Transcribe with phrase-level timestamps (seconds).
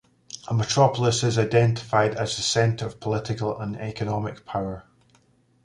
[0.47, 4.83] A metropolis is identified as the center of political and economic power.